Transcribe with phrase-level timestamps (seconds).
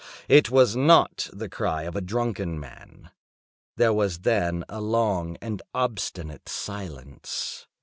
[0.27, 3.11] It was not the cry of a drunken man.
[3.77, 7.67] There was then a long and obstinate silence.